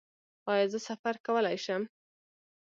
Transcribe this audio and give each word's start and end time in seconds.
ایا 0.51 0.65
زه 0.71 0.79
سفر 0.87 1.15
کولی 1.25 1.57
شم؟ 1.65 1.81